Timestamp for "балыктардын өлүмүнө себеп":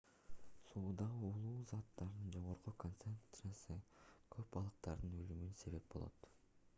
4.57-5.89